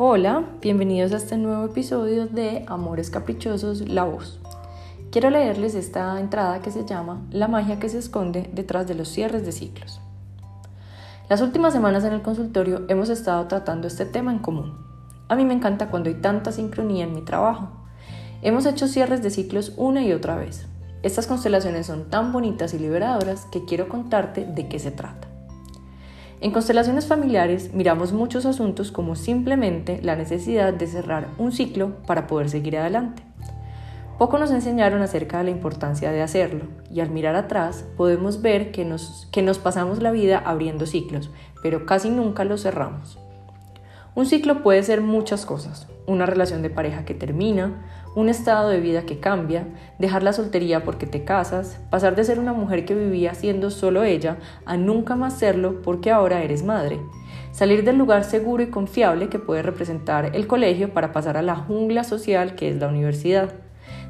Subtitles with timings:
[0.00, 4.38] Hola, bienvenidos a este nuevo episodio de Amores Caprichosos, La Voz.
[5.10, 9.08] Quiero leerles esta entrada que se llama La magia que se esconde detrás de los
[9.08, 10.00] cierres de ciclos.
[11.28, 14.78] Las últimas semanas en el consultorio hemos estado tratando este tema en común.
[15.26, 17.68] A mí me encanta cuando hay tanta sincronía en mi trabajo.
[18.40, 20.68] Hemos hecho cierres de ciclos una y otra vez.
[21.02, 25.27] Estas constelaciones son tan bonitas y liberadoras que quiero contarte de qué se trata.
[26.40, 32.28] En constelaciones familiares miramos muchos asuntos como simplemente la necesidad de cerrar un ciclo para
[32.28, 33.24] poder seguir adelante.
[34.18, 38.70] Poco nos enseñaron acerca de la importancia de hacerlo y al mirar atrás podemos ver
[38.70, 41.30] que nos, que nos pasamos la vida abriendo ciclos,
[41.60, 43.18] pero casi nunca los cerramos.
[44.14, 47.84] Un ciclo puede ser muchas cosas, una relación de pareja que termina,
[48.14, 49.66] un estado de vida que cambia,
[49.98, 54.04] dejar la soltería porque te casas, pasar de ser una mujer que vivía siendo solo
[54.04, 56.98] ella a nunca más serlo porque ahora eres madre,
[57.52, 61.56] salir del lugar seguro y confiable que puede representar el colegio para pasar a la
[61.56, 63.52] jungla social que es la universidad,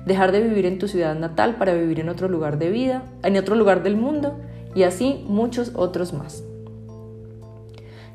[0.06, 3.36] dejar de vivir en tu ciudad natal para vivir en otro lugar de vida, en
[3.36, 4.38] otro lugar del mundo
[4.74, 6.44] y así muchos otros más.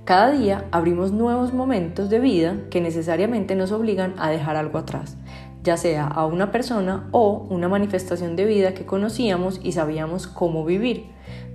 [0.06, 5.16] Cada día abrimos nuevos momentos de vida que necesariamente nos obligan a dejar algo atrás,
[5.64, 10.66] ya sea a una persona o una manifestación de vida que conocíamos y sabíamos cómo
[10.66, 11.09] vivir,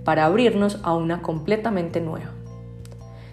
[0.04, 2.30] para abrirnos a una completamente nueva.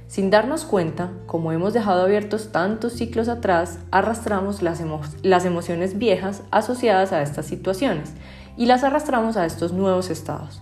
[0.08, 4.82] Sin darnos cuenta, como hemos dejado abiertos tantos ciclos atrás, arrastramos las,
[5.24, 8.14] las, emociones viejas asociadas a estas situaciones
[8.56, 10.62] y las arrastramos a estos nuevos estados.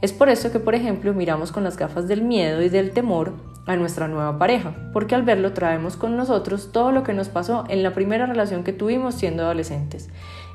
[0.00, 3.34] Es por eso que, por ejemplo, miramos con las gafas del miedo y del temor
[3.68, 7.64] a nuestra nueva pareja, porque al verlo traemos con nosotros todo lo que nos pasó
[7.68, 10.08] en la primera relación que tuvimos siendo adolescentes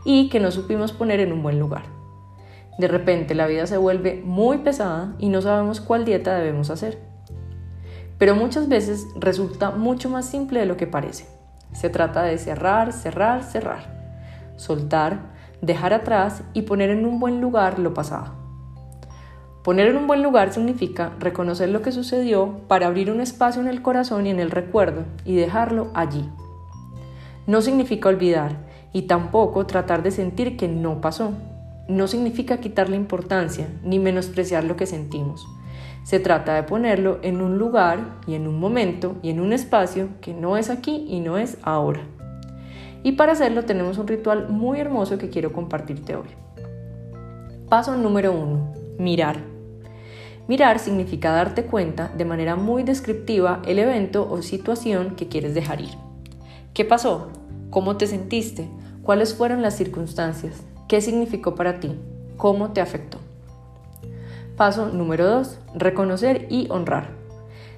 [0.03, 1.83] y que no supimos poner en un buen lugar.
[2.79, 6.97] De repente la vida se vuelve muy pesada y no sabemos cuál dieta debemos hacer.
[8.17, 11.27] Pero muchas veces resulta mucho más simple de lo que parece.
[11.71, 17.77] Se trata de cerrar, cerrar, cerrar, soltar, dejar atrás y poner en un buen lugar
[17.77, 18.42] lo pasado.
[19.63, 23.69] Poner en un buen lugar significa reconocer lo que sucedió para abrir un espacio en
[23.69, 26.29] el corazón y en el recuerdo y dejarlo allí.
[27.47, 28.57] No significa olvidar
[28.91, 31.31] y tampoco tratar de sentir que no pasó.
[31.87, 35.47] No significa quitarle importancia ni menospreciar lo que sentimos.
[36.03, 40.09] Se trata de ponerlo en un lugar y en un momento y en un espacio
[40.19, 42.01] que no es aquí y no es ahora.
[43.01, 46.27] Y para hacerlo tenemos un ritual muy hermoso que quiero compartirte hoy.
[47.69, 49.52] Paso número uno, mirar.
[50.47, 55.79] Mirar significa darte cuenta de manera muy descriptiva el evento o situación que quieres dejar
[55.79, 55.97] ir.
[56.73, 57.29] ¿Qué pasó?
[57.69, 58.67] ¿Cómo te sentiste?
[59.03, 60.61] ¿Cuáles fueron las circunstancias?
[60.89, 61.97] ¿Qué significó para ti?
[62.35, 63.19] ¿Cómo te afectó?
[64.57, 65.59] Paso número 2.
[65.75, 67.11] Reconocer y honrar.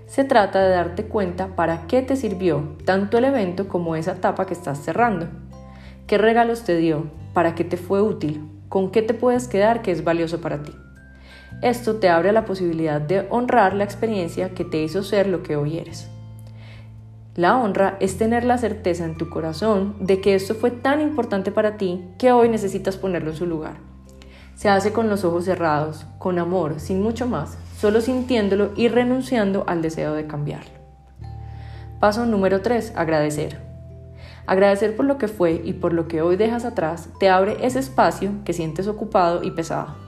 [0.08, 4.48] Se trata de darte cuenta para qué te sirvió tanto el evento como esa etapa
[4.48, 5.28] que estás cerrando.
[6.08, 7.06] ¿Qué regalos te dio?
[7.34, 8.44] ¿Para qué te fue útil?
[8.70, 10.72] ¿Con qué te puedes quedar que es valioso para ti?
[11.62, 15.56] Esto te abre la posibilidad de honrar la experiencia que te hizo ser lo que
[15.56, 16.10] hoy eres.
[17.36, 21.52] La honra es tener la certeza en tu corazón de que esto fue tan importante
[21.52, 23.74] para ti que hoy necesitas ponerlo en su lugar.
[24.56, 29.66] Se hace con los ojos cerrados, con amor, sin mucho más, solo sintiéndolo y renunciando
[29.68, 30.72] al deseo de cambiarlo.
[32.00, 32.94] Paso número 3.
[32.96, 33.60] Agradecer.
[34.46, 37.80] Agradecer por lo que fue y por lo que hoy dejas atrás te abre ese
[37.80, 40.05] espacio que sientes ocupado y pesado.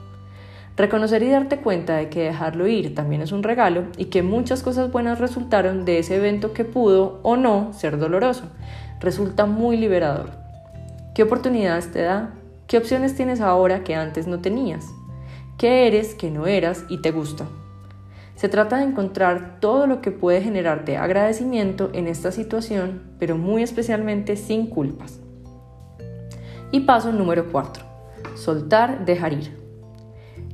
[0.78, 4.62] Reconocer y darte cuenta de que dejarlo ir también es un regalo y que muchas
[4.62, 8.44] cosas buenas resultaron de ese evento que pudo o no ser doloroso.
[9.00, 10.30] Resulta muy liberador.
[11.16, 12.30] ¿Qué oportunidades te da?
[12.68, 14.86] ¿Qué opciones tienes ahora que antes no tenías?
[15.58, 17.46] ¿Qué eres que no eras y te gusta?
[18.36, 23.64] Se trata de encontrar todo lo que puede generarte agradecimiento en esta situación, pero muy
[23.64, 25.18] especialmente sin culpas.
[26.70, 27.82] Y paso número 4.
[28.36, 29.57] Soltar, dejar ir.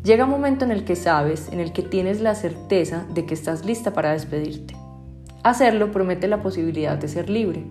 [0.05, 3.33] Llega un momento en el que sabes, en el que tienes la certeza de que
[3.33, 4.77] estás lista para despedirte.
[5.43, 7.65] Hacerlo promete la posibilidad de ser libre.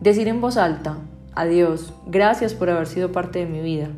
[0.00, 0.98] Decir en voz alta,
[1.34, 3.88] adiós, gracias por haber sido parte de mi vida.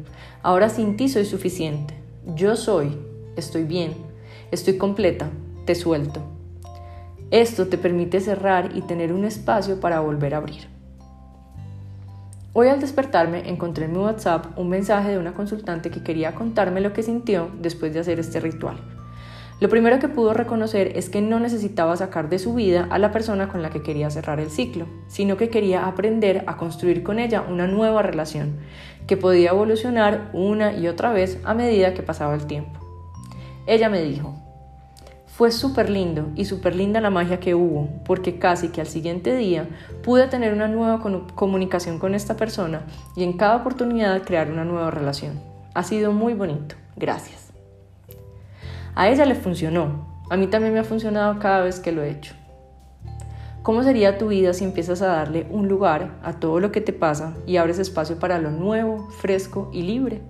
[0.43, 1.93] Ahora sin ti soy suficiente.
[2.35, 2.97] Yo soy,
[3.37, 3.93] estoy bien,
[4.51, 5.29] estoy completa,
[5.67, 6.23] te suelto.
[7.31, 10.76] Esto te permite cerrar y tener un espacio para volver a abrir.
[12.59, 16.81] Hoy al despertarme encontré en mi WhatsApp un mensaje de una consultante que quería contarme
[16.81, 18.79] lo que sintió después de hacer este ritual.
[19.61, 23.13] Lo primero que pudo reconocer es que no necesitaba sacar de su vida a la
[23.13, 27.19] persona con la que quería cerrar el ciclo, sino que quería aprender a construir con
[27.19, 28.57] ella una nueva relación,
[29.07, 32.81] que podía evolucionar una y otra vez a medida que pasaba el tiempo.
[33.67, 34.46] Ella me dijo,
[35.37, 39.37] Fue súper lindo y súper linda la magia que hubo, porque casi que al siguiente
[39.37, 39.69] día
[40.03, 40.99] pude tener una nueva
[41.35, 42.87] comunicación con esta persona
[43.17, 45.39] y en cada oportunidad crear una nueva relación.
[45.75, 46.77] Ha sido muy bonito.
[46.97, 47.53] Gracias.
[48.95, 50.07] A ella le funcionó.
[50.31, 52.33] A mí también me ha funcionado cada vez que lo he hecho.
[53.63, 56.95] ¿Cómo sería tu vida si empiezas a darle un lugar a todo lo que te
[56.95, 60.23] pasa y abres espacio para lo nuevo, fresco y libre?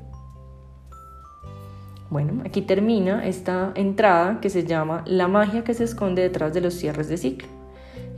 [2.09, 6.61] Bueno, aquí termina esta entrada que se llama La magia que se esconde detrás de
[6.61, 7.49] los cierres de ciclo.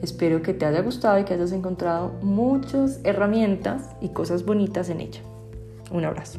[0.02, 5.00] Espero que te haya gustado y que hayas encontrado muchas herramientas y cosas bonitas en
[5.00, 5.20] ella.
[5.90, 6.38] Un abrazo.